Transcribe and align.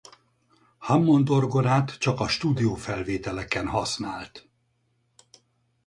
Hammond-orgonát 0.77 1.97
csak 1.97 2.19
a 2.19 2.27
stúdiófelvételeken 2.27 3.67
használt. 3.67 4.49